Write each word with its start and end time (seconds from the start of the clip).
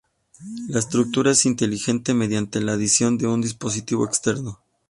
La 0.67 0.79
estructura 0.79 1.29
es 1.29 1.45
inteligente, 1.45 2.15
mediante 2.15 2.59
la 2.59 2.71
adición 2.73 3.19
de 3.19 3.27
un 3.27 3.39
dispositivo 3.39 4.03
externo. 4.03 4.59